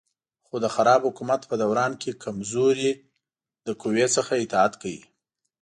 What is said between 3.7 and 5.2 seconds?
قوي څخه اطاعت کوي.